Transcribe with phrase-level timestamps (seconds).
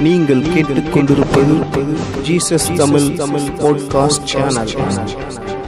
[0.00, 1.56] நீங்கள் கேட்டுக்கொண்டிருப்பது
[2.22, 5.59] Jesus Tamil Tamil podcast channel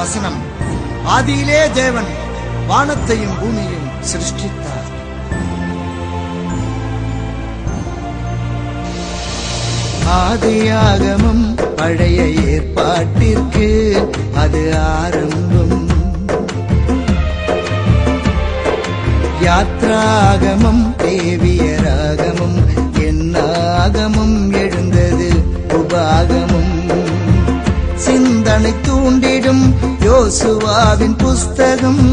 [0.00, 0.38] வசனம்.
[1.06, 2.04] ஆதியிலே தேவன்
[2.66, 4.88] வானத்தையும் பூமியையும் சிருஷ்டித்தார்.
[10.10, 13.68] ஆதியாகமும் பழைய ஏற்பாட்டிற்கு
[14.34, 15.88] அது ஆரம்பம்.
[19.42, 22.58] யாத்ராகமம் தேவியராகமும்
[22.94, 25.30] என்னாகமும் எழுந்தது
[25.68, 26.68] உபாகமும்.
[27.94, 29.74] சிந்தனை தூண்டிடும்
[30.10, 32.04] யோசுவாவின் புஸ்தகம்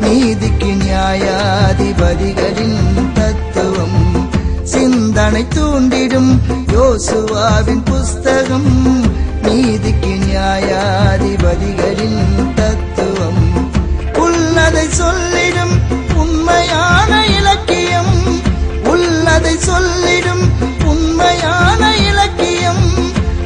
[0.00, 2.78] நீதிக்கு நியாயாதிபதிகளின்
[3.14, 4.28] தத்துவம்.
[4.62, 6.30] சிந்தனை தூண்டிடும்
[6.72, 8.70] யோசுவாவின் புஸ்தகம்
[9.42, 12.22] நீதிக்கு நியாயாதிபதிகளின்
[12.54, 13.44] தத்துவம்.
[14.14, 15.76] உள்ளதை சொல்லிடும்
[16.14, 18.14] உண்மையான இலக்கியம்
[18.84, 20.44] உள்ளதை சொல்லிடும்
[20.84, 22.84] உண்மையான இலக்கியம்.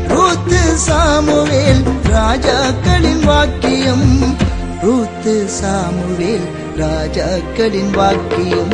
[0.09, 3.00] ரூத்து சாமுவேல் ராஜாக்கள்
[3.41, 4.37] வாக்கியம்
[4.83, 8.73] ரூத்து சாமுவேல் ராஜாக்களின் வாக்கியம்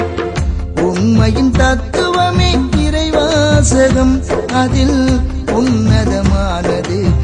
[0.76, 4.22] உண்மையின் தத்துவமே இறைவாசகம்.
[4.52, 7.15] அதில் உன்னதமானது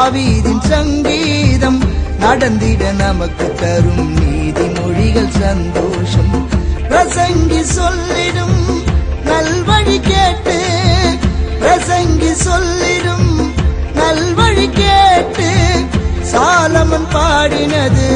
[0.00, 1.80] தாவீதின் சங்கீதம்
[2.18, 6.48] நடந்திட நமக்கு தரும் நீதி மொழிகள் சந்தோஷம்.
[6.88, 8.60] பிரசங்கி சொல்லிடும்
[9.24, 10.56] நல்வழி கேட்டு
[11.60, 13.52] பிரசங்கி சொல்லிடும்
[13.94, 15.50] நல்வழி கேட்டு
[16.32, 18.08] சாலமன் பாடினது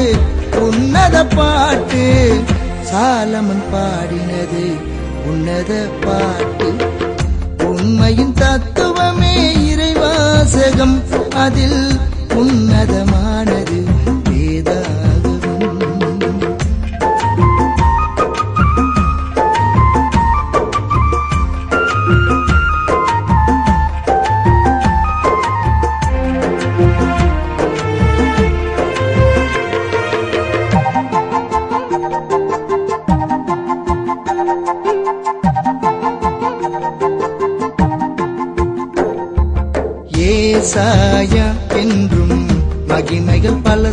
[0.59, 2.05] உன்னத பாட்டு.
[2.91, 4.65] சாலமன் பாடினது
[5.25, 6.71] உன்னத பாட்டு.
[7.65, 9.35] உண்மையின் தத்துவமே
[9.71, 11.14] இறைவாசகம்.
[11.35, 11.81] அதில்
[12.33, 13.14] உன்னதமானது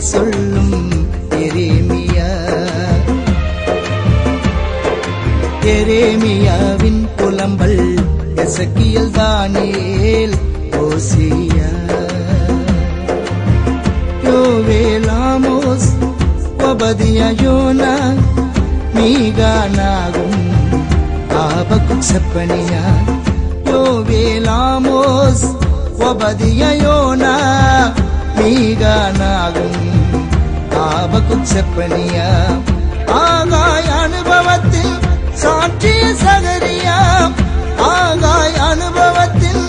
[0.02, 0.90] சொல்லும்
[1.30, 2.28] எரேமியா.
[5.64, 7.80] எரேமியாவின் புலம்பல்
[8.34, 10.34] எசக்கியல் தானேல்
[10.72, 11.70] ஓசியா.
[14.24, 15.88] யோவேலாமோஸ்
[16.58, 17.94] ஒபதியா யோனா
[18.94, 20.40] மீகானாகும்
[21.28, 22.81] ஆபக்குக் செப்பனியா
[31.32, 32.28] ஆகும் செப்பனியா?
[33.06, 34.94] ஆகாய் அனுபவத்தில்
[35.42, 36.96] சாட்சிய சகரியா?
[37.76, 39.64] ஆகாய் அனுபவத்தில்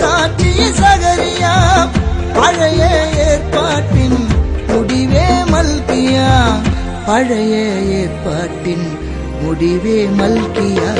[0.00, 1.54] சாட்சிய சகரியா?
[2.34, 2.82] பழைய
[3.16, 4.26] ஏற்பாட்டின்
[4.66, 6.30] முடிவே மல்கியா?
[7.06, 7.56] பழைய
[7.98, 8.86] ஏற்பாட்டின்
[9.42, 10.92] முடிவே மல்கியா?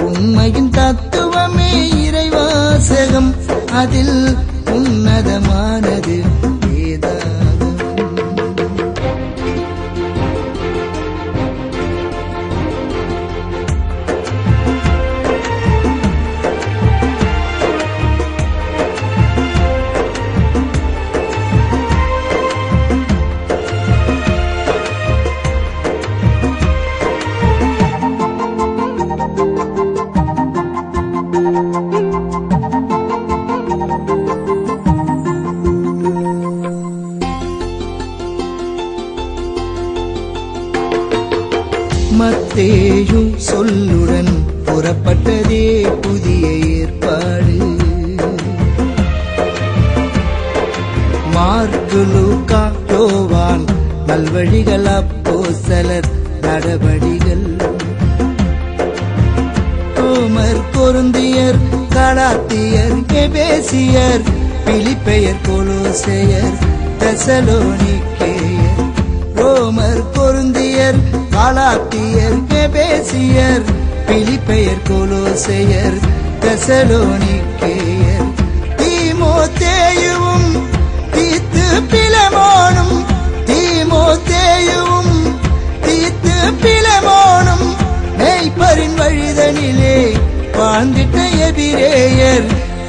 [0.00, 1.70] உண்மையின் தத்துவமே
[2.04, 3.34] இறைவாசகம்.
[3.72, 4.36] அதில்
[4.66, 6.18] உன்னதமானது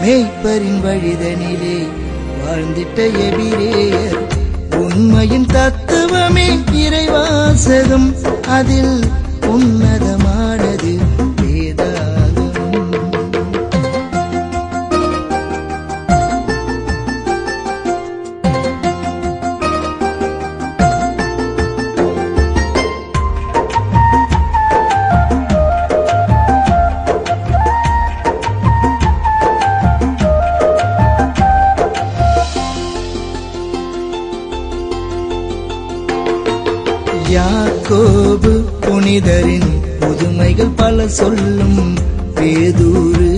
[0.02, 1.88] மேய்ப்பரின் வழிதனிலே
[2.44, 4.18] வாழ்ந்திட்ட எபிரேயர்.
[4.76, 8.16] உண்மையின் தத்துவமே இறைவாசகம்.
[8.48, 9.04] அதில்
[9.42, 11.00] உன்னதமானது
[39.20, 41.98] மனிதரின் புதுமைகள் பல சொல்லும்
[42.36, 43.32] பேதூரு.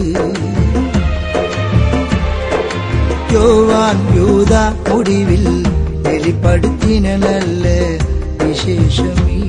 [3.31, 5.65] யோவான் யூதா முடிவில்
[6.03, 7.73] வெளிப்படுத்தின நல்ல
[8.37, 9.39] விசேஷமே.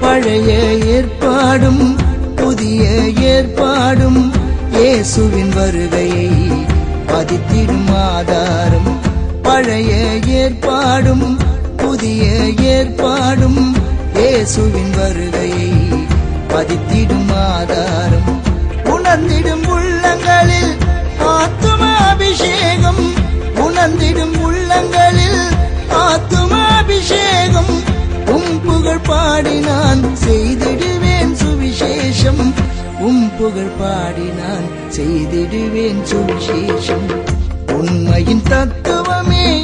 [0.00, 0.52] பழைய
[0.84, 1.96] ஏற்பாடும்
[2.36, 2.90] புதிய
[3.20, 4.32] ஏற்பாடும்
[4.72, 6.30] இயேசுவின் வருகையை
[7.06, 9.00] பதித்திடும் ஆதாரம்.
[9.42, 11.41] பழைய ஏற்பாடும்
[12.02, 13.76] புதிய ஏற்பாடும்
[14.14, 15.72] இயேசுவின் வருகையை
[16.48, 18.40] பதித்திடும் ஆதாரம்.
[18.84, 20.74] உணர்ந்திடும் உள்ளங்களில்
[21.18, 23.14] ஆத்தும அபிஷேகம்.
[23.54, 25.42] உணர்ந்திடும் உள்ளங்களில்
[25.90, 27.82] ஆத்தும அபிஷேகம்.
[28.26, 32.52] உம் புகழ் பாடி நான் செய்திடுவேன் சுவிசேஷம்.
[32.98, 34.66] உம் புகழ் பாடி நான்
[34.96, 37.06] செய்திடுவேன் சுவிசேஷம்.
[37.72, 39.62] உண்மையின் தத்துவமே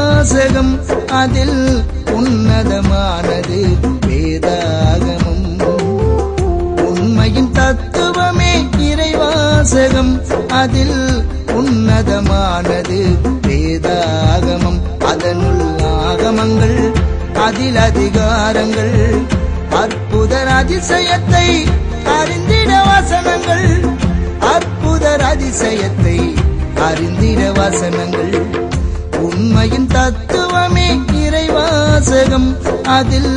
[0.00, 0.80] வாசகம்
[1.10, 3.60] அதில் உன்னதமானது
[4.06, 5.46] வேதாகமம்.
[6.76, 10.12] உண்மையின் தத்துவமே இறைவாசகம்
[10.48, 13.00] அதில் உன்னதமானது
[13.46, 14.80] வேதாகமம்.
[15.04, 16.80] அதனுள் ஆகமங்கள்
[17.46, 19.26] அதில் அதிகாரங்கள்
[19.70, 21.48] அற்புத அதிசயத்தை
[22.18, 23.68] அறிந்திட வசனங்கள்.
[24.40, 26.18] அற்புத அதிசயத்தை
[26.88, 28.68] அறிந்திட வசனங்கள்.
[29.22, 30.88] உண்மையின் தத்துவமே
[31.24, 32.48] இறைவாசகம்.
[32.82, 33.34] அதில்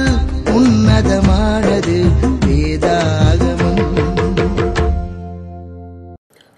[0.55, 1.97] உன்னதமானது
[2.45, 3.81] வேதாகமம்.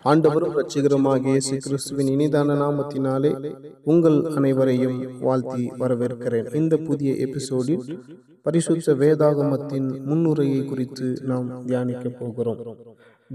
[0.05, 6.55] ஆண்டவரும் ரட்சிகரமாக இயேசு கிறிஸ்துவின் இனிதான நாமத்தினாலே உங்கள் அனைவரையும் வாழ்த்தி வரவேற்கிறேன்.
[6.55, 8.03] இந்த புதிய எபிசோடில்
[8.43, 12.75] பரிசுத்த வேதாகமத்தின் முன்னுரையை குறித்து நாம் தியானிக்க போகிறோம்.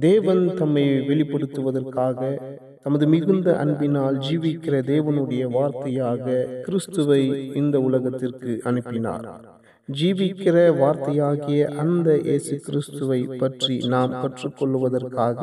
[0.01, 2.39] தேவன் தம்மை வெளிப்படுத்துவதற்காக
[2.87, 6.27] தமது மிகுந்த அன்பினால் ஜீவிக்கிற தேவனுடைய வார்த்தையாக
[6.67, 7.23] கிறிஸ்துவை
[7.61, 9.27] இந்த உலகத்திற்கு அனுப்பினார்.
[9.89, 15.41] ஜீவிக்கிற வார்த்தையாகிய அந்த இயேசு கிறிஸ்துவை பற்றி நாம் கற்றுக்கொள்வதற்காக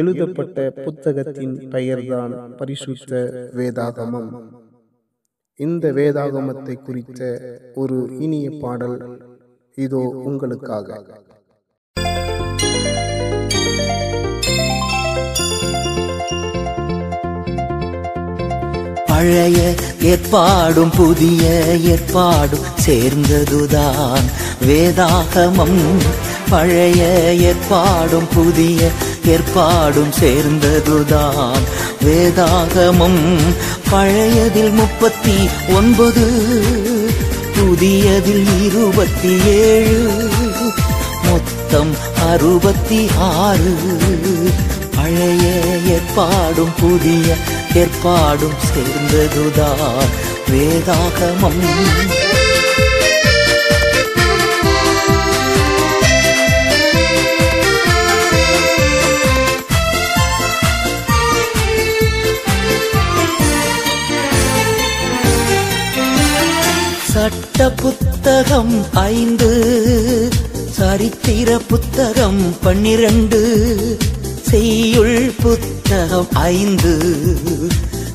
[0.00, 3.22] எழுதப்பட்ட புத்தகத்தின் பெயர்தான் பரிசுத்த
[3.58, 4.30] வேதாகமம்.
[5.60, 7.20] இந்த வேதாகமத்தை குறித்த
[7.74, 8.98] ஒரு இனிய பாடல்
[9.78, 10.88] இதோ உங்களுக்காக.
[19.18, 21.42] பழைய ஏற்பாடும் புதிய
[21.82, 24.24] ஏற்பாடும் சேர்ந்ததுதான்
[24.66, 25.80] வேதாகமம்.
[26.48, 28.88] பழைய ஏற்பாடும் புதிய
[29.26, 31.62] ஏற்பாடும் சேர்ந்ததுதான்
[32.04, 33.38] வேதாகமம்.
[33.90, 36.26] பழையதில் முப்பத்தி ஒன்பது
[37.56, 40.28] புதியதில் இருபத்தி ஏழு
[41.30, 41.90] மொத்தம்
[42.30, 43.76] அறுபத்தி ஆறு.
[44.96, 45.42] பழைய
[45.86, 47.34] ஏற்பாடும் புதிய
[47.74, 50.08] ஏற்பாடும் சேர்ந்ததுதான்
[50.50, 51.62] வேதாகமம்.
[67.12, 69.50] சட்ட புத்தகம் ஐந்து
[70.70, 73.40] சரித்திர புத்தகம் பன்னிரண்டு
[74.40, 75.32] செய்யுள்
[75.88, 76.98] புத்தகம் ஐந்து.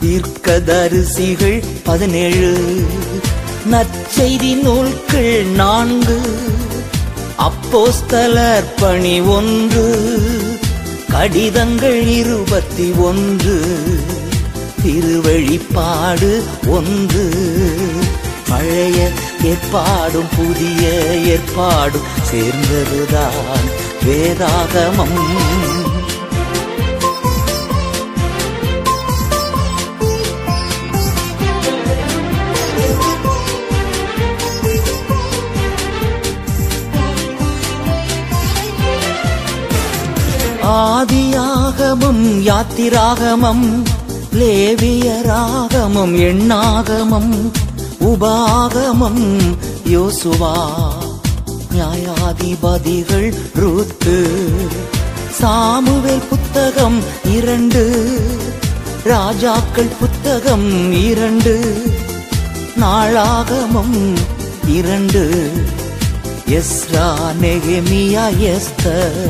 [0.02, 2.82] தீர்க்கதரிசிகள் பதினேழு.
[3.72, 6.20] நற்செய்தி நூல்கள் நான்கு.
[7.38, 10.22] அப்போஸ்தலர் பணி ஒன்று.
[11.12, 13.66] கடிதங்கள் இருபத்தி ஒன்று.
[14.86, 17.30] திருவழிப்பாடு ஒன்று.
[18.50, 19.10] பழைய
[19.44, 20.90] ஏற்பாடும் புதிய
[21.26, 22.02] ஏற்பாடும்
[22.32, 23.66] சேர்ந்ததுதான்
[24.06, 25.73] வேதாகமம்.
[42.46, 43.66] ஆதியாகமம் யாத்திராகமம்
[44.40, 47.34] லேவியராகமம் எண்ணாகமம்
[48.02, 49.22] உபாகமம்
[49.92, 50.56] யோசுவா
[51.74, 54.16] நியாயாதிபதிகள் ரூத்து
[55.40, 57.00] சாமுவேல் புத்தகம்
[57.32, 57.84] இரண்டு
[59.06, 60.68] ராஜாக்கள் புத்தகம்
[61.04, 61.54] இரண்டு
[62.76, 63.98] நாளாகமம்
[64.72, 65.24] இரண்டு
[66.52, 67.08] எஸ்ரா
[67.42, 69.22] நெகமியா எஸ்தர்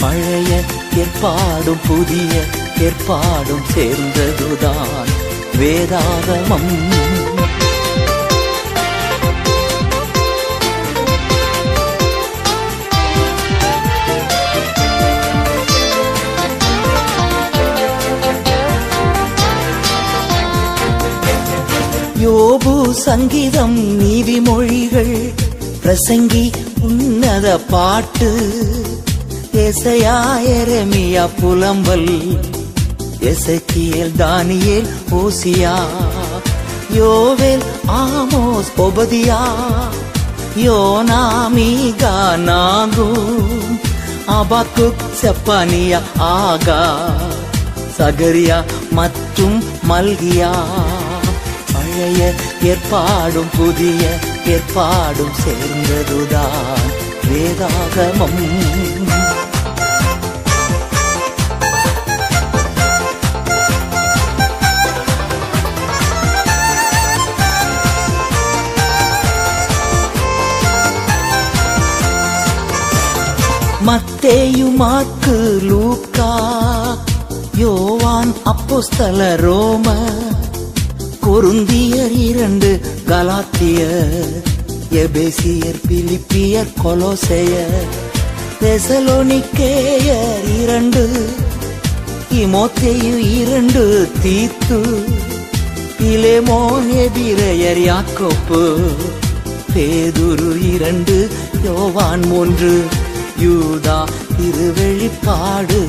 [0.00, 0.50] பழைய
[0.96, 2.32] ஏற்பாடும் புதிய
[2.80, 5.10] ஏற்பாடும் சேர்ந்ததுதான்
[5.58, 6.70] வேதாகமம்.
[22.22, 25.32] யோபு சங்கீதம் நீதிமொழிகள்
[25.82, 28.30] பிரசங்கி உன்னத பாட்டு.
[29.56, 32.38] எசையா எரமியா புலம்பல்.
[33.20, 35.74] Ezekiel Daniel Hosea.
[36.94, 39.38] Joel Amos Obadiah
[40.56, 43.78] YONO மீகா நாகும்.
[44.28, 47.10] அபாக்குக் செப்பானியா ஆகா.
[47.98, 50.52] சகரியா மற்றும் மல்கியா.
[51.72, 52.32] பழைய
[52.62, 59.25] ஏற்பாடும் புதிய ஏற்பாடும் சேர்ந்ததுதான் வேதாகமம்.
[73.86, 76.30] மத்தேயு மாக்கு லூக்கா
[77.56, 79.86] யோவான் அப்போஸ்தல ரோம
[81.26, 82.70] கொருந்தியர் இரண்டு
[83.06, 84.34] கலாத்தியர்
[85.02, 87.86] எபேசியர் பிலிப்பியர் கொலோசையர்
[88.60, 91.04] தெசலோனிக்கேயர் இரண்டு
[92.30, 93.84] இமோத்தேயு இரண்டு
[94.22, 94.80] தீத்து
[95.98, 98.62] பிலேமோன் எபிரையர் யாக்கோப்பு
[99.74, 101.16] பேதுரு இரண்டு
[101.62, 102.95] யோவான் மூன்று.
[103.40, 104.04] யூதா
[104.36, 105.86] திருவெளிப்பாடு.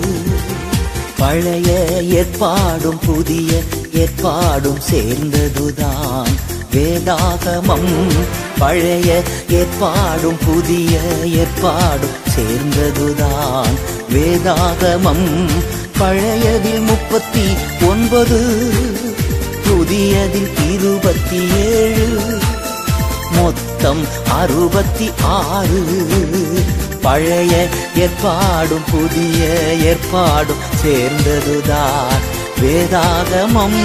[1.18, 3.62] பழைய ஏற்பாடும் புதிய
[3.94, 6.28] ஏற்பாடும் சேர்ந்ததுதான்.
[6.74, 8.12] வேதாகமம்
[8.60, 13.74] பழைய ஏற்பாடும் புதிய ஏற்பாடும் சேர்ந்ததுதான்.
[14.14, 15.46] வேதாகமம்
[16.00, 17.46] பழையதில் முப்பத்தி
[17.82, 18.70] ஒன்பது
[19.68, 22.40] புதியதில் இருபத்தி ஏழு
[23.32, 25.86] மொத்தம் அறுபத்தி ஆறு.
[27.08, 29.44] பழைய ஏற்பாடும் புதிய
[29.84, 32.24] ஏற்பாடும் சேர்ந்ததுதான்
[32.62, 33.78] வேதாகமம்.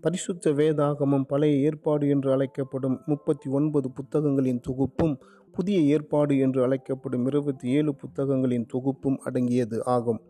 [0.00, 5.20] பரிசுத்த வேதாகமம் பழைய ஏற்பாடு என்று அழைக்கப்படும் முப்பத்தி ஒன்பது புத்தகங்களின் தொகுப்பும்
[5.52, 10.20] புதிய ஏற்பாடு என்று அழைக்கப்படும் இருபத்தி ஏழு புத்தகங்களின் தொகுப்பும் அடங்கியது ஆகும்.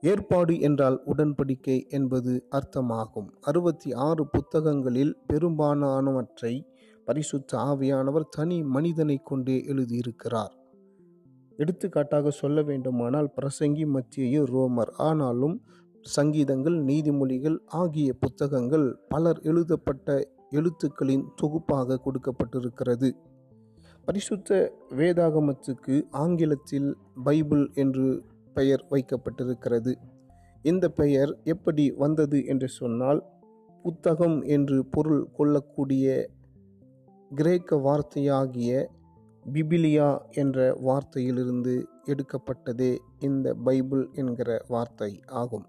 [0.00, 3.28] ஏற்பாடு என்றால் உடன்படிக்கை என்பது அர்த்தமாகும்.
[3.40, 6.66] அறுபத்தி ஆறு புத்தகங்களில் பெரும்பாலானவற்றை
[7.06, 10.52] பரிசுத்த ஆவியானவர் தனி மனிதனை கொண்டே எழுதியிருக்கிறார்.
[11.56, 14.90] எடுத்துக்காட்டாக சொல்ல வேண்டுமானால் பிரசங்கி மத்தியையும் ரோமர்.
[14.96, 15.62] ஆனாலும்
[16.00, 23.10] சங்கீதங்கள் நீதிமொழிகள் ஆகிய புத்தகங்கள் பலர் எழுதப்பட்ட எழுத்துக்களின் தொகுப்பாக கொடுக்கப்பட்டிருக்கிறது.
[24.04, 28.22] பரிசுத்த வேதாகமத்துக்கு ஆங்கிலத்தில் பைபிள் என்று
[28.54, 29.94] பெயர் வைக்கப்பட்டிருக்கிறது.
[30.62, 33.20] இந்த பெயர் எப்படி வந்தது என்று சொன்னால்
[33.82, 36.06] புத்தகம் என்று பொருள் கொள்ளக்கூடிய
[37.34, 38.88] கிரேக்க வார்த்தையாகிய
[39.52, 45.66] பிபிலியா என்ற வார்த்தையிலிருந்து எடுக்கப்பட்டதே இந்த பைபிள் என்கிற வார்த்தை ஆகும்.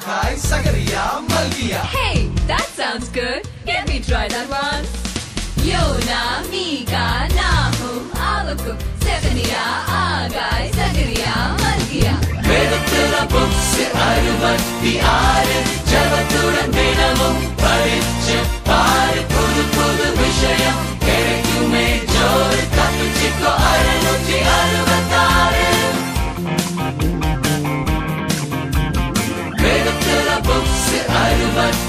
[0.00, 1.26] Sakaria,
[1.86, 3.42] Hey, that sounds good.
[3.66, 4.84] Let me try that one.
[5.58, 12.14] Yona, Mika, Nahum, Abakum, Sevniya, Agai, Zachariah, Malkiya.
[12.48, 15.56] വേദത്തിലെ ബുക്സ് അറുപത്തി ആറ്
[15.90, 19.64] ജപത്തുടൻ ദിനവും പഠിച്ച് പാര് പുതു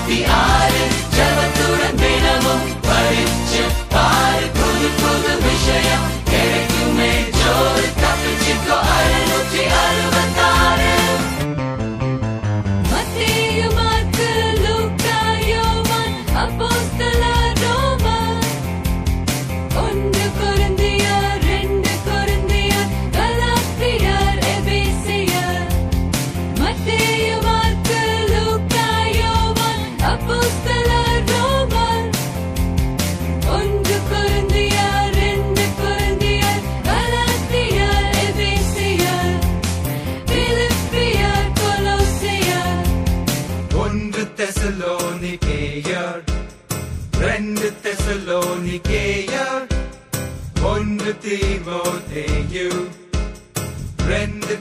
[0.10, 0.84] அறுபத்தி ஆறு
[1.16, 7.86] ஜபத்துடன் தினமும் படிச்சு பாரு புது புது விஷயம் கிடைக்குமே ஜோதி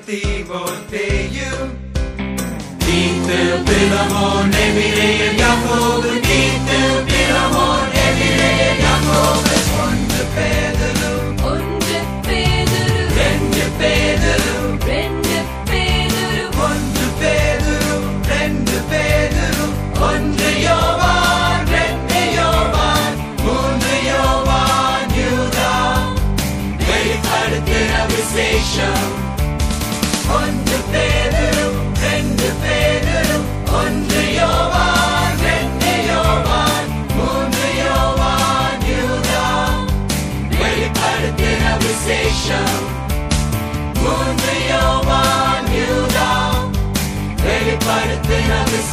[0.09, 1.53] Timoteo
[2.85, 5.37] Din pe pela mon ne mirei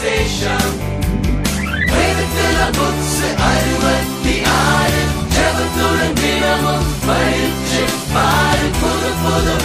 [0.08, 0.74] வெளிப்படுத்தின விசேஷம்
[1.89, 5.02] வேதத்துல புக்ஸ் அறுபத்தி ஆறு
[5.36, 7.82] ஜபத்துடன் தினமும் படிச்சு
[8.13, 9.56] பாரு புது புது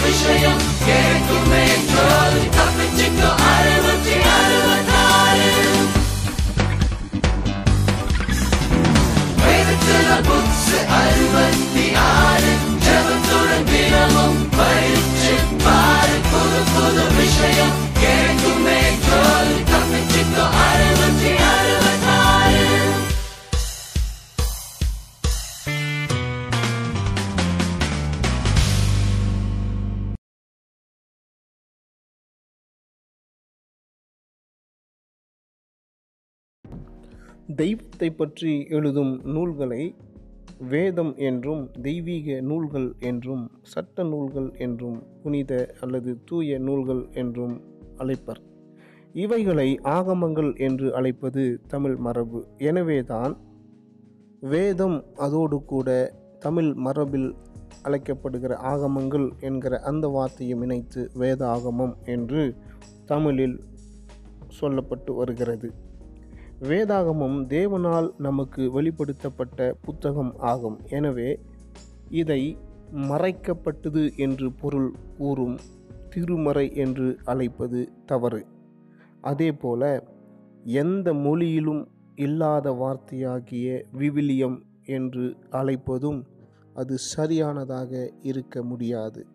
[37.47, 39.95] தெய்வத்தை பற்றி எழுதும் நூல்களை
[40.57, 47.61] வேதம் என்றும் தெய்வீக நூல்கள் என்றும் சட்ட நூல்கள் என்றும் புனித அல்லது தூய நூல்கள் என்றும்
[47.97, 48.41] அழைப்பர்.
[49.13, 52.47] இவைகளை ஆகமங்கள் என்று அழைப்பது தமிழ் மரபு.
[52.57, 53.37] எனவேதான்
[54.39, 55.89] வேதம் அதோடு கூட
[56.39, 57.35] தமிழ் மரபில்
[57.83, 62.55] அழைக்கப்படுகிற ஆகமங்கள் என்கிற அந்த வார்த்தையும் இணைத்து வேத ஆகமம் என்று
[63.05, 63.63] தமிழில்
[64.61, 65.89] சொல்லப்பட்டு வருகிறது.
[66.61, 70.79] வேதாகமம் தேவனால் நமக்கு வெளிப்படுத்தப்பட்ட புத்தகம் ஆகும்.
[70.89, 71.39] எனவே
[72.09, 72.57] இதை
[72.93, 75.57] மறைக்கப்பட்டது என்று பொருள் கூறும்
[76.09, 78.45] திருமறை என்று அழைப்பது தவறு.
[79.21, 80.03] அதேபோல
[80.63, 86.21] எந்த மொழியிலும் இல்லாத வார்த்தையாகிய விவிலியம் என்று அழைப்பதும்
[86.73, 89.27] அது சரியானதாக இருக்க முடியாது.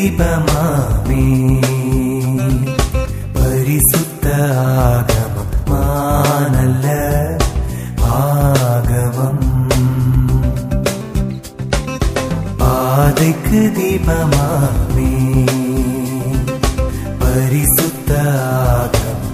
[0.00, 1.24] பாதைக்கு தீபமாமே
[3.34, 4.26] பரிசுத்த
[4.84, 6.86] ஆகமம் மானல்ல
[8.14, 9.44] ஆகமம்
[12.58, 15.10] பாதைக்கு தீபமாமே
[17.18, 18.10] பரிசுத்த
[18.70, 19.28] ஆகமம்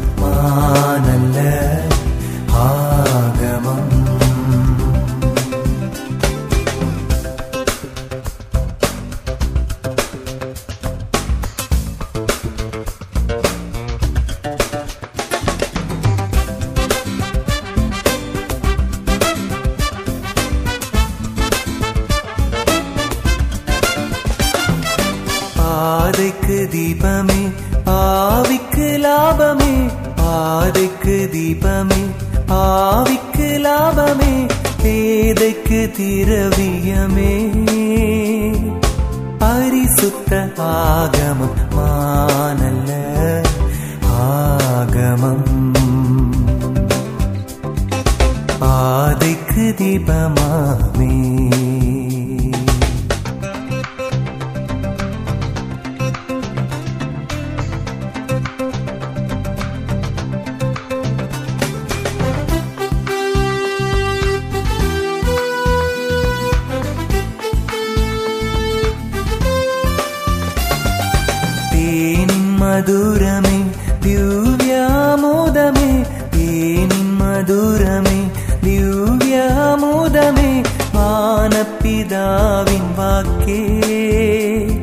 [83.46, 84.82] வாக்கே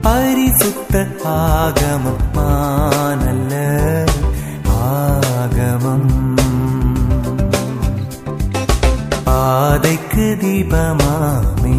[0.00, 3.78] பரிசுத்த ஆகமம் மானல்ல.
[4.68, 6.36] ஆகமம்.
[9.24, 11.73] பாதைக்கு தீபமாமே.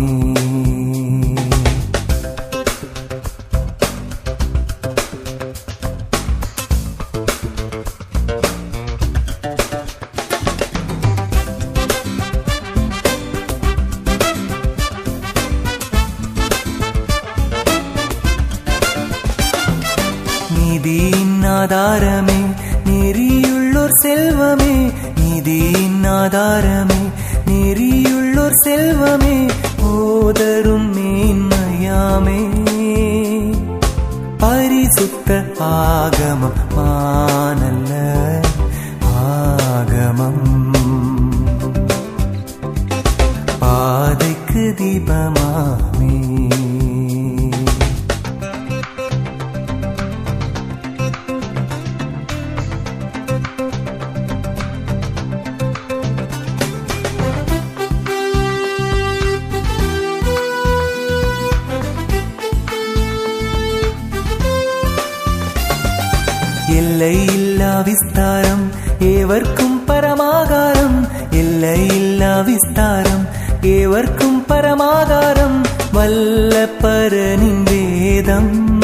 [76.55, 78.79] பரனின் வேதம்.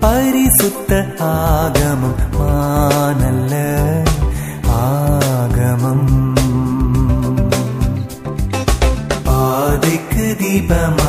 [0.00, 3.76] பரிசுத்த ஆகமம் மானல்ல.
[4.66, 6.34] ஆகமம்.
[9.24, 11.01] பாதைக்கு தீபம்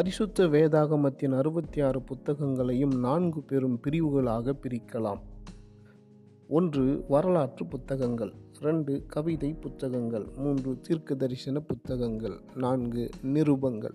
[0.00, 5.20] பரிசுத்த வேதாகமத்தின் அறுபத்தி ஆறு புத்தகங்களையும் நான்கு பெரும் பிரிவுகளாக பிரிக்கலாம்.
[6.48, 8.32] ஒன்று வரலாற்று புத்தகங்கள்.
[8.60, 10.26] ரெண்டு கவிதை புத்தகங்கள்.
[10.36, 12.40] மூன்று தீர்க்க தரிசன புத்தகங்கள்.
[12.54, 13.92] நான்கு நிருபங்கள்.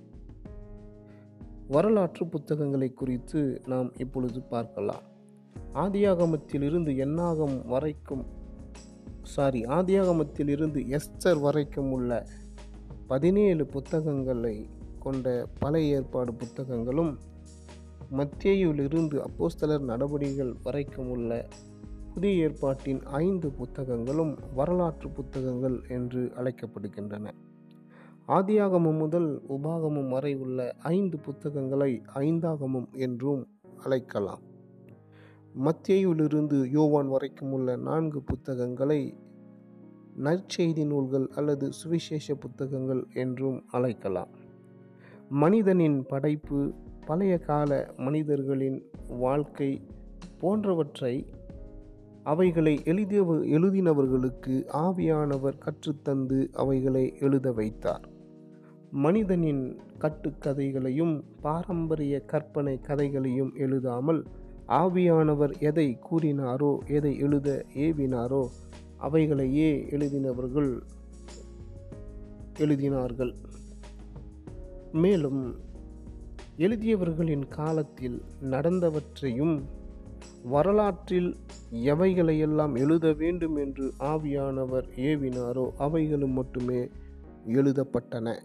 [1.67, 5.01] வரலாற்று புத்தகங்களை குறித்து நாம் இப்பொழுது பார்க்கலாம்.
[5.73, 8.25] ஆதியாகமத்திலிருந்து எண்ணாகம் வரைக்கும்
[9.23, 12.25] சாரி ஆதியாகமத்திலிருந்து எஸ்தர் வரைக்கும் உள்ள
[13.07, 17.13] பதினேழு புத்தகங்களை கொண்ட பழைய ஏற்பாடு புத்தகங்களும்
[18.11, 21.31] மத்தியிலிருந்து அப்போஸ்தலர் நடவடிக்கைகள் வரைக்கும் உள்ள
[22.13, 27.25] புதிய ஏற்பாட்டின் ஐந்து புத்தகங்களும் வரலாற்று புத்தகங்கள் என்று அழைக்கப்படுகின்றன.
[28.27, 30.59] ஆதியாகமம் முதல் உபாகமம் வரை உள்ள
[30.95, 33.43] ஐந்து புத்தகங்களை ஐந்தாகமம் என்றும்
[33.83, 34.43] அழைக்கலாம்.
[35.65, 39.01] மத்தியிலிருந்து யோவான் வரைக்கும் உள்ள நான்கு புத்தகங்களை
[40.23, 44.33] நற்செய்தி நூல்கள் அல்லது சுவிசேஷ புத்தகங்கள் என்றும் அழைக்கலாம்.
[45.41, 46.73] மனிதனின் படைப்பு
[47.05, 49.81] பழைய கால மனிதர்களின் வாழ்க்கை
[50.39, 51.27] போன்றவற்றை
[52.23, 58.05] அவைகளை எழுதிய எழுதினவர்களுக்கு ஆவியானவர் கற்றுத்தந்து அவைகளை எழுத வைத்தார்.
[58.91, 64.25] மனிதனின் கட்டுக்கதைகளையும் பாரம்பரிய கற்பனை கதைகளையும் எழுதாமல்
[64.67, 68.43] ஆவியானவர் எதை கூறினாரோ எதை எழுத ஏவினாரோ
[68.97, 70.71] அவைகளையே எழுதினவர்கள்
[72.59, 73.35] எழுதினார்கள்.
[74.95, 75.41] மேலும்
[76.58, 79.63] எழுதியவர்களின் காலத்தில் நடந்தவற்றையும்
[80.43, 81.38] வரலாற்றில்
[81.71, 86.89] எவைகளையெல்லாம் எழுத வேண்டும் என்று ஆவியானவர் ஏவினாரோ அவைகளும் மட்டுமே
[87.47, 88.38] எழுதப்பட்டன.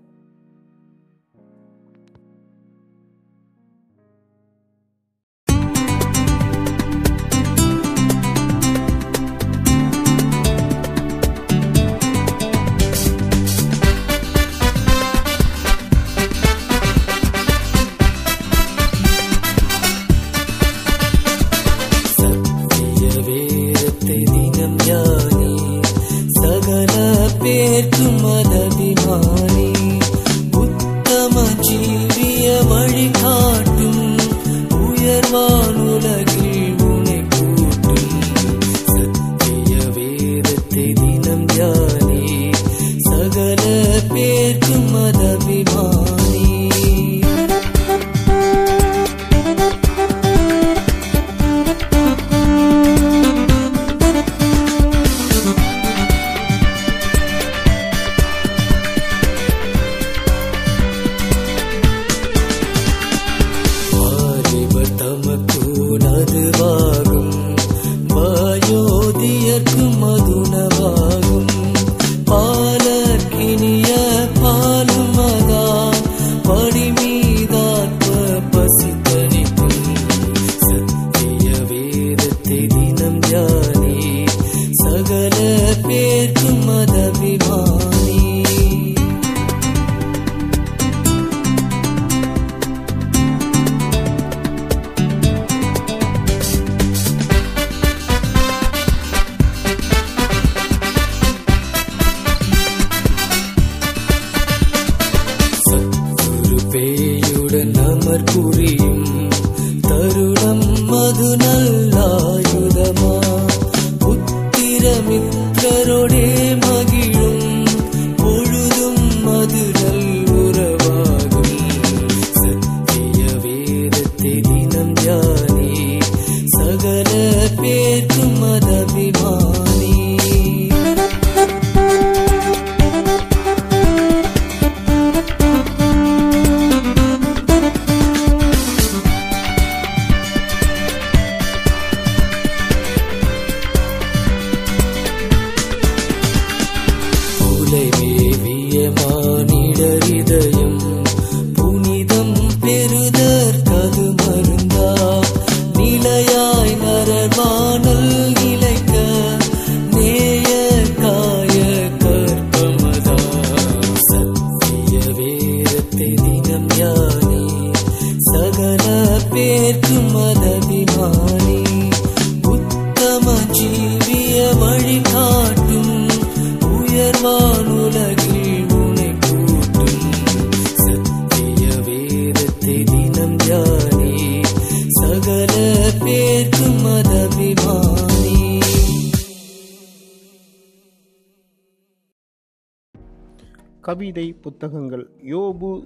[35.33, 35.77] உயர்வான்
[36.85, 38.07] உனை கூட்டும்.
[38.87, 42.23] சத்திய வேதத்தை தினம் ஞானி
[42.99, 43.62] சகல
[44.14, 45.85] பேர்க்கும் மதவிமா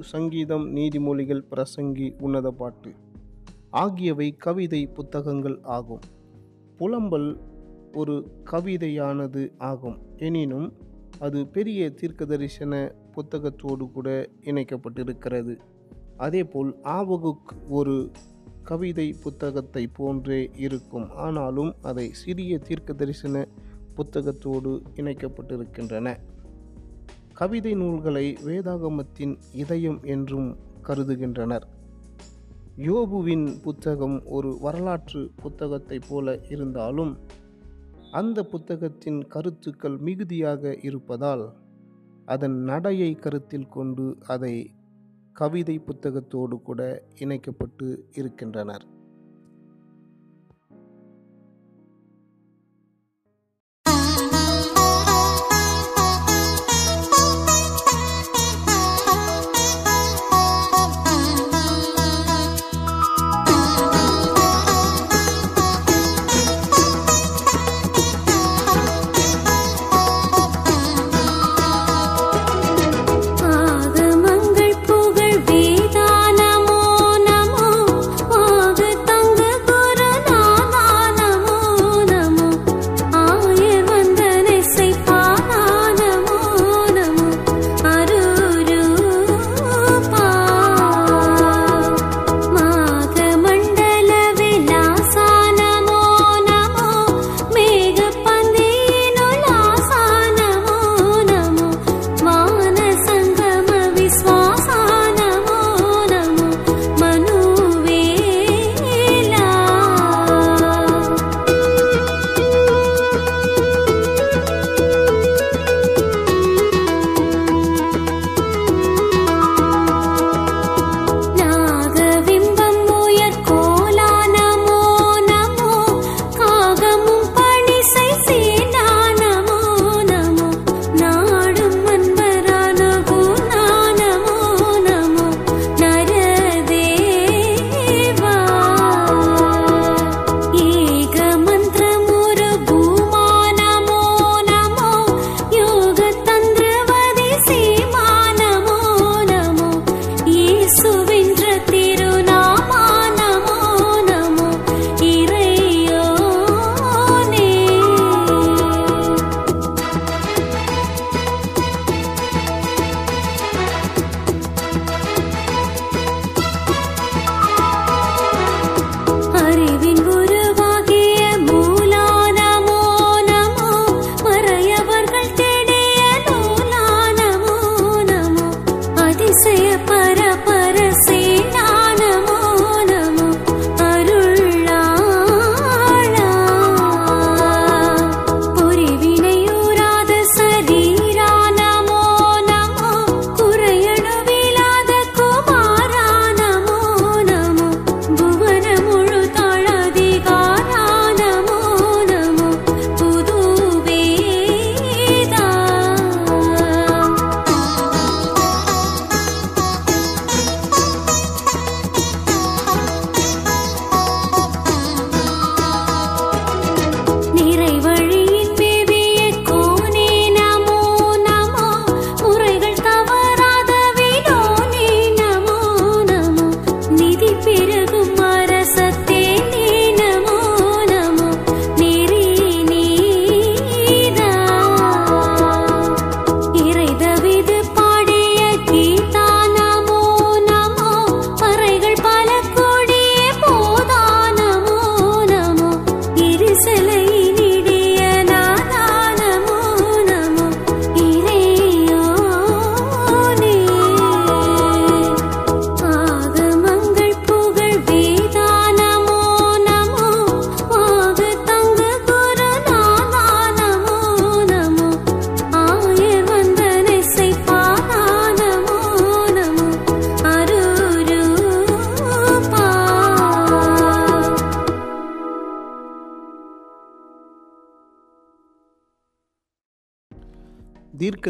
[0.04, 2.92] சங்கீதம் நீதிமொழிகள் பிரசங்கி உன்னத பாட்டு
[3.70, 6.00] ஆகியவை கவிதை புத்தகங்கள் ஆகும்.
[6.78, 7.38] புலம்பல்
[7.94, 9.98] ஒரு கவிதையானது ஆகும்.
[10.16, 10.72] எனினும்
[11.18, 15.58] அது பெரிய தீர்க்கதரிசன புத்தகத்தோடு கூட இணைக்கப்பட்டிருக்கிறது.
[16.16, 18.10] அதேபோல் ஆவகுக் ஒரு
[18.62, 21.10] கவிதை புத்தகத்தை போன்றே இருக்கும்.
[21.10, 23.44] ஆனாலும் அதை சிறிய தீர்க்கதரிசன
[23.94, 26.16] புத்தகத்தோடு இணைக்கப்பட்டிருக்கின்றன.
[27.35, 31.66] கவிதை நூல்களை வேதாகமத்தின் இதயம் என்றும் கருதுகின்றனர்.
[32.77, 37.18] யோபுவின் புத்தகம் ஒரு வரலாற்று புத்தகத்தைப் போல இருந்தாலும்
[38.12, 41.53] அந்த புத்தகத்தின் கருத்துக்கள் மிகுதியாக இருப்பதால்
[42.27, 44.70] அதன் நடையை கருத்தில் கொண்டு அதை
[45.33, 48.85] கவிதை புத்தகத்தோடு கூட இணைக்கப்பட்டு இருக்கின்றனர்.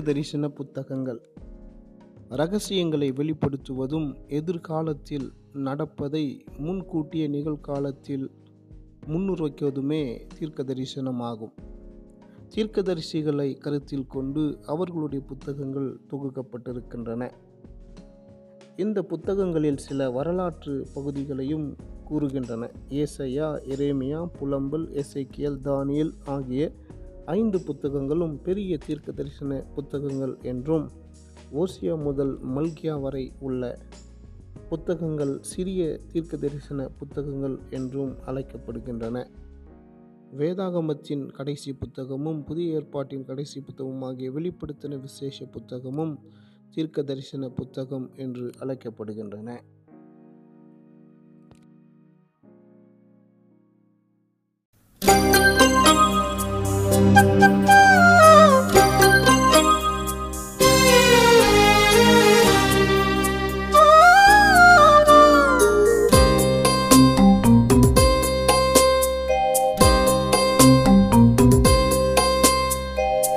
[0.05, 1.21] தரிசன புத்தகங்கள்.
[2.29, 8.27] ரகசியங்களை வெளிப்படுத்துவதும் எதிர்காலத்தில் நடப்பதை முன்கூட்டிய நிகழ்காலத்தில்
[9.07, 10.03] முன்னுரைக்குவதுமே
[10.39, 11.55] தீர்க்க தரிசனமாகும்
[12.55, 17.31] தீர்க்கதரிசிகளை கருத்தில் கொண்டு அவர்களுடைய புத்தகங்கள் தொகுக்கப்பட்டிருக்கின்றன.
[18.77, 21.77] இந்த புத்தகங்களில் சில வரலாற்று பகுதிகளையும்
[22.11, 22.71] கூறுகின்றன.
[22.89, 26.73] ஏசையா எரேமியா புலம்பல் எசேக்கியல் தானியல் ஆகிய
[27.27, 30.91] ஐந்து புத்தகங்களும் பெரிய தீர்க்க தரிசன புத்தகங்கள் என்றும்
[31.55, 33.79] ஓசியா முதல் மல்கியா வரை உள்ள
[34.69, 39.27] புத்தகங்கள் சிறிய தீர்க்க தரிசன புத்தகங்கள் என்றும் அழைக்கப்படுகின்றன.
[40.39, 46.19] வேதாகமத்தின் கடைசி புத்தகமும் புதிய ஏற்பாட்டின் கடைசி புத்தகமும் ஆகிய வெளிப்படுத்தின விசேஷ புத்தகமும்
[46.71, 49.61] தீர்க்க தரிசன புத்தகம் என்று அழைக்கப்படுகின்றன.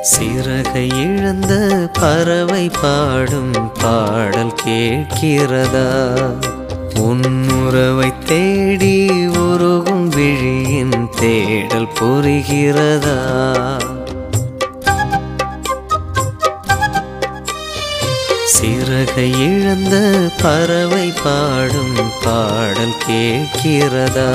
[0.01, 1.53] சிறகை இழந்த
[1.99, 5.87] பறவை பாடும் பாடல் கேட்கிறதா?
[6.99, 13.17] உன்னுறவை தேடி உருகும் விழியின் தேடல் புரிகிறதா?
[18.43, 19.95] சிறகை இழந்த
[20.41, 24.29] பறவை பாடும் பாடல் கேட்கிறதா?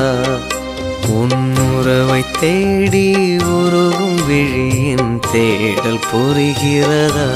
[1.09, 7.31] உன்னுறவை தேடி உருகும் விழியின் தேடல் புரிகிறதா?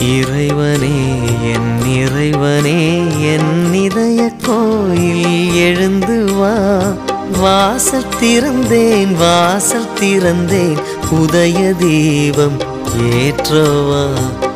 [0.00, 6.78] இறைவனே என் இறைவனே என் இதய கோயில் எழுந்து வா.
[7.40, 10.78] வாசல் திறந்தேன் வாசல் திறந்தேன்.
[11.10, 12.60] உதய தீபம்
[13.12, 14.06] ஏற்றவா.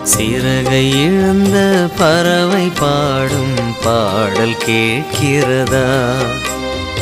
[0.02, 6.10] சிறகை இழந்த பறவை பாடும் பாடல் கேட்கிறதா.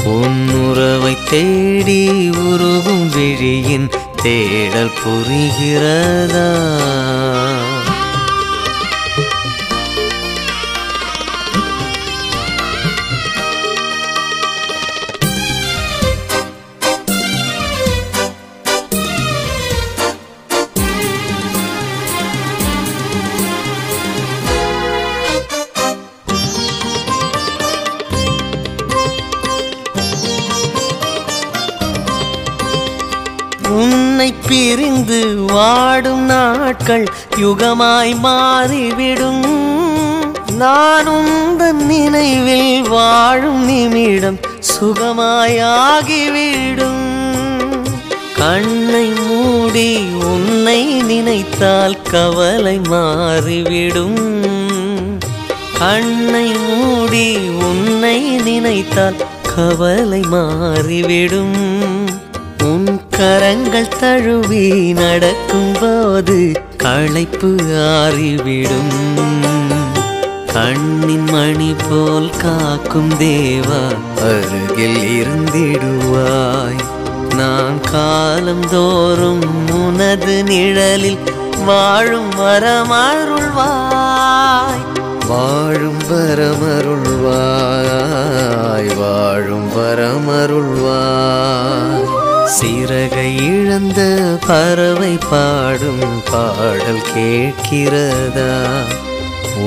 [0.05, 3.91] உன்னுறவை தேடி உருகும் விழியின்
[4.23, 6.47] தேடல் புரிகிறதா.
[35.99, 37.05] வாடும் நாட்கள்
[37.37, 39.47] யுகமாய் மாறிவிடும்.
[40.59, 44.39] நானும் உந்தன் நினைவில் வாழும் நிமிடம்
[44.69, 45.75] சுகமாயாகிவிடும்
[48.37, 49.89] கண்ணை மூடி
[50.31, 50.81] உன்னை
[51.11, 54.21] நினைத்தால் கவலை மாறிவிடும்.
[55.79, 57.29] கண்ணை மூடி
[57.69, 58.19] உன்னை
[58.49, 59.21] நினைத்தால்
[59.55, 61.57] கவலை மாறிவிடும்.
[61.87, 61.98] உன்
[63.19, 67.57] கரங்கள் தழுவி நடக்கும் போது களைப்பு
[67.95, 68.97] ஆறிவிடும்.
[70.53, 73.97] கண்ணின் மணி போல் காக்கும் தேவா
[74.29, 76.81] அருகில் இருந்திடுவாய்.
[77.37, 81.19] நான் காலம் தோறும் உனது நிழலில்
[81.67, 83.67] வாழும் வரமருள்வாய்.
[85.29, 92.18] வாழும் வரமருள்வாய் வாழும் வரமருள்வாய்.
[92.49, 94.01] சிறகை இழந்த
[94.47, 98.81] பறவை பாடும் பாடல் கேட்கிறதா?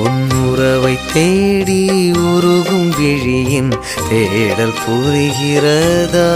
[0.04, 3.74] உன்னுறவை தேடி உருகும் விழியின்
[4.10, 6.30] தேடல் புரிகிறதா?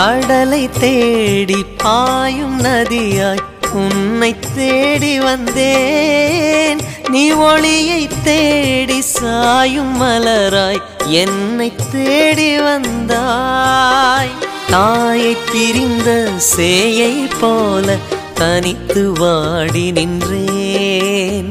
[0.00, 3.42] கடலை தேடி பாயும் நதியாய்
[3.72, 6.80] உன்னை தேடி வந்தேன்.
[7.10, 14.28] நீ ஒளியை தேடி சாயும் மலராய் என்னை தேடி வந்தாய்.
[14.70, 17.96] தாயை பிரிந்த சேயை போல
[18.34, 21.50] தனித்து வாடி நின்றேன்.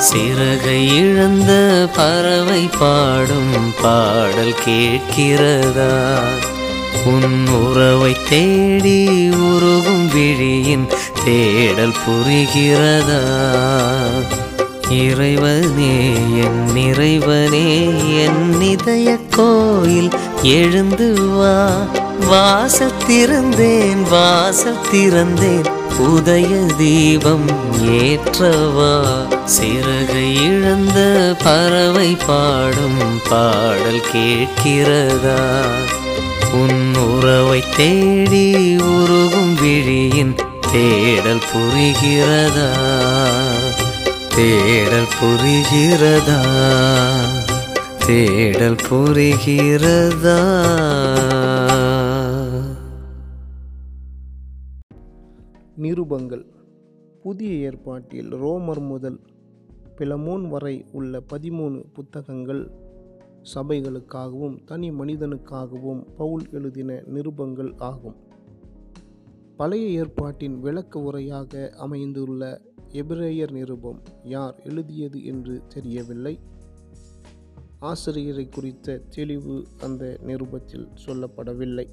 [0.00, 1.52] சிறகை இழந்த
[1.96, 6.18] பறவை பாடும் பாடல் கேட்கிறதா?
[7.04, 10.88] உன் உறவை தேடி உருகும் விழியின்
[11.24, 13.22] தேடல் புரிகிறதா?
[14.88, 17.90] இறைவனே என் இறைவனே
[18.24, 20.10] என் இதய கோயில்
[20.42, 21.86] எழுந்து வா.
[22.30, 27.46] வாசத்திறந்தேன் வாசத்திறந்தேன் உதய தீபம்
[27.80, 29.02] ஏற்றவா?
[29.44, 30.98] சிறகை இழந்த
[31.44, 35.64] பறவை பாடும் பாடல் கேட்கிறதா?
[36.52, 40.34] உன் உறவை தேடி உருகும் விழியின்
[40.72, 42.70] தேடல் புரிகிறதா?
[44.34, 46.40] தேடல் புரிகிறதா?
[48.06, 50.38] தேடல் புரிகிறதா?
[55.80, 56.44] நிருபங்கள்.
[57.22, 59.20] புதிய ஏற்பாட்டில் ரோமர் முதல்
[59.96, 62.70] பிலமோன் வரை உள்ள பதிமூணு புத்தகங்கள்
[63.54, 68.16] சபைகளுக்காகவும் தனி மனிதனுக்காகவும் பவுல் எழுதின நிருபங்கள் ஆகும்.
[69.56, 72.60] பழைய ஏற்பாட்டின் விளக்க உரையாக அமைந்துள்ள
[72.92, 76.38] எபிரேயர் நிருபம் யார் எழுதியது என்று தெரியவில்லை.
[77.78, 81.86] ஆசிரியரை குறித்த தெளிவு அந்த நிருபத்தில் சொல்லப்படவில்லை.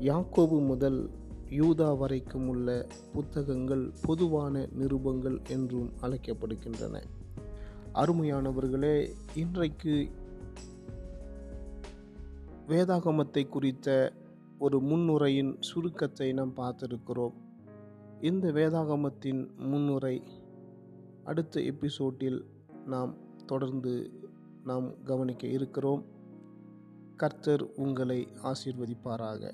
[0.00, 1.10] யாக்கோபு முதல்
[1.52, 7.02] யூதா வரைக்கும் உள்ள புத்தகங்கள் பொதுவான நிருபங்கள் என்றும் அழைக்கப்படுகின்றன.
[7.94, 10.10] அருமையானவர்களே இன்றைக்கு
[12.68, 14.12] வேதாகமத்தை குறித்த
[14.58, 17.34] ஒரு முன்னுரையின் சுருக்கத்தை நாம் பார்த்திருக்கிறோம்.
[18.20, 20.22] இந்த வேதாகமத்தின் முன்னுரை
[21.24, 22.40] அடுத்த எபிசோட்டில்
[22.86, 23.14] நாம்
[23.46, 24.10] தொடர்ந்து
[24.64, 26.04] நாம் கவனிக்க இருக்கிறோம்.
[27.16, 29.52] கர்த்தர் உங்களை ஆசீர்வதிப்பாராக.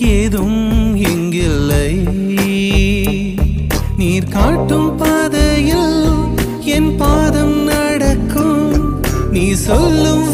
[0.00, 1.98] ஏதும் எங்கில்லை
[3.96, 6.04] நீர் காட்டும் பாதையில்
[6.64, 8.72] என் பாதம் நடக்கும்.
[9.30, 10.30] நீ சொல்லும்